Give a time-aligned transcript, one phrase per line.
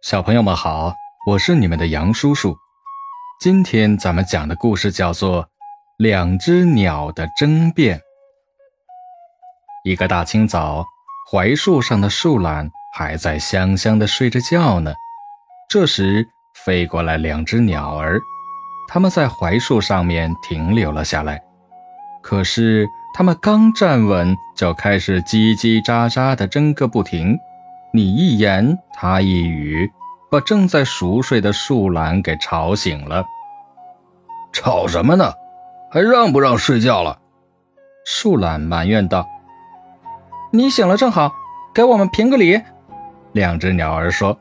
[0.00, 0.94] 小朋友们好，
[1.26, 2.56] 我是你们的杨叔叔。
[3.40, 5.42] 今天咱们讲的故事叫做
[5.96, 7.98] 《两只鸟的争辩》。
[9.82, 10.84] 一个大清早，
[11.32, 14.94] 槐树上的树懒还在香香的睡着觉呢。
[15.68, 16.24] 这时，
[16.64, 18.20] 飞过来两只鸟儿，
[18.86, 21.42] 它们在槐树上面停留了下来。
[22.22, 27.36] 可是，它们刚站稳，就开始叽叽喳喳的争个不停。
[27.92, 29.90] 你一言，他一语，
[30.30, 33.24] 把正在熟睡的树懒给吵醒了。
[34.52, 35.32] 吵什么呢？
[35.90, 37.18] 还让不让睡觉了？
[38.04, 39.26] 树懒埋怨道
[40.52, 41.32] ：“你醒了正好，
[41.74, 42.60] 给我们评个理。”
[43.32, 44.38] 两只鸟儿说：“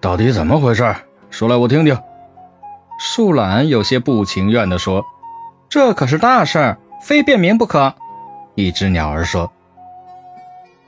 [0.00, 0.94] 到底怎么回事？
[1.30, 1.98] 说来我听听。”
[3.00, 5.02] 树懒有些不情愿地说
[5.70, 7.94] ：“这可是大事儿，非辨明不可。”
[8.56, 9.50] 一只鸟儿说。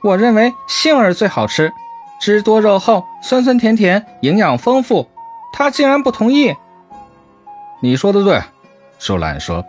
[0.03, 1.71] 我认为杏儿最好吃，
[2.19, 5.07] 汁多肉厚，酸酸甜甜，营养丰富。
[5.53, 6.53] 他竟然不同意。
[7.79, 8.41] 你说的对，
[8.99, 9.63] 树懒说：“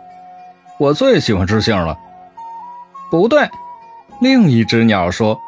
[0.77, 1.97] 我最喜欢吃杏了。”
[3.09, 3.49] 不对，
[4.19, 5.39] 另一只鸟说：“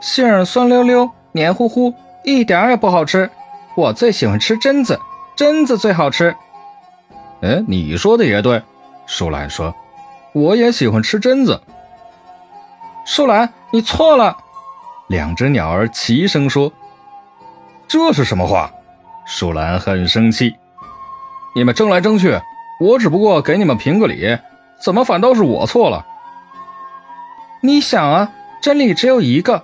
[0.00, 3.28] 杏儿酸溜溜，黏糊糊，一点也不好吃。
[3.74, 5.00] 我最喜欢吃榛子，
[5.36, 6.32] 榛子最好吃。”
[7.42, 8.62] 哎，你说的也对，
[9.04, 9.74] 树懒说
[10.32, 11.60] ：“我也喜欢吃榛子。”
[13.04, 13.52] 树懒。
[13.72, 14.36] 你错了，
[15.06, 16.70] 两只鸟儿齐声说
[17.88, 18.70] ：“这是什么话？”
[19.24, 20.54] 树懒很生气
[21.56, 22.38] ：“你们争来争去，
[22.78, 24.36] 我只不过给你们评个理，
[24.78, 26.04] 怎么反倒是我错了？”
[27.64, 29.62] 你想啊，真理只有一个，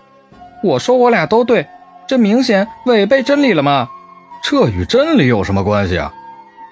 [0.62, 1.68] 我说我俩都对，
[2.06, 3.90] 这明显违背真理了嘛？
[4.42, 6.10] 这与真理有什么关系啊？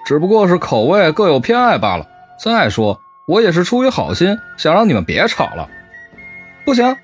[0.05, 2.07] 只不过是口味各有偏爱罢了。
[2.39, 5.69] 再说，我也是出于好心，想让你们别吵了。
[6.65, 6.97] 不行。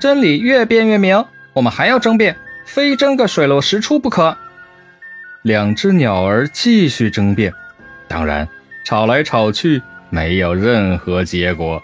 [0.00, 2.34] 真理越辩越明，我们还要争辩，
[2.64, 4.34] 非争个水落石出不可。
[5.42, 7.52] 两只鸟儿继续争辩，
[8.08, 8.48] 当然
[8.84, 11.82] 吵来吵去没有任何结果。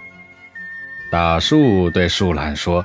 [1.10, 2.84] 大树对树懒说：“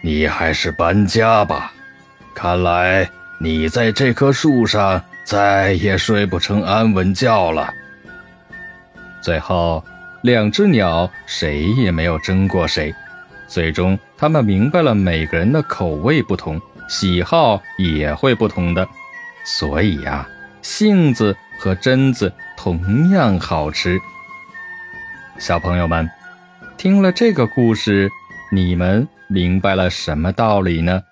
[0.00, 1.72] 你还是搬家吧，
[2.34, 3.08] 看来
[3.40, 7.74] 你在这棵树上再也睡不成安稳觉了。”
[9.20, 9.84] 最后，
[10.22, 12.94] 两只鸟谁也没有争过谁。
[13.48, 18.86] 最终，他们明白了每个人的口味不同，喜好也会不同的。
[19.44, 20.28] 所以呀，
[20.60, 23.98] 杏子和榛子同样好吃。
[25.38, 26.08] 小朋友们，
[26.76, 28.10] 听了这个故事，
[28.52, 31.02] 你们明白了什么道理呢？